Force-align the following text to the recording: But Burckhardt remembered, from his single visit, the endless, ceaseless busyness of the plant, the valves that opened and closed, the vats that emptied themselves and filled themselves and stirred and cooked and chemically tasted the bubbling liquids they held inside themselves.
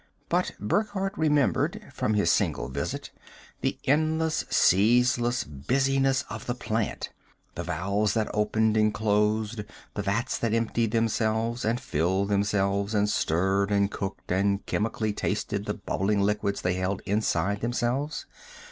But 0.29 0.53
Burckhardt 0.59 1.15
remembered, 1.15 1.91
from 1.93 2.15
his 2.15 2.31
single 2.31 2.69
visit, 2.69 3.11
the 3.61 3.77
endless, 3.85 4.45
ceaseless 4.49 5.43
busyness 5.43 6.23
of 6.27 6.47
the 6.47 6.55
plant, 6.55 7.11
the 7.53 7.61
valves 7.61 8.15
that 8.15 8.27
opened 8.33 8.77
and 8.77 8.91
closed, 8.91 9.61
the 9.93 10.01
vats 10.01 10.39
that 10.39 10.55
emptied 10.55 10.89
themselves 10.89 11.63
and 11.63 11.79
filled 11.79 12.29
themselves 12.29 12.95
and 12.95 13.07
stirred 13.11 13.69
and 13.69 13.91
cooked 13.91 14.31
and 14.31 14.65
chemically 14.65 15.13
tasted 15.13 15.65
the 15.67 15.75
bubbling 15.75 16.21
liquids 16.21 16.61
they 16.61 16.73
held 16.73 17.01
inside 17.05 17.61
themselves. 17.61 18.25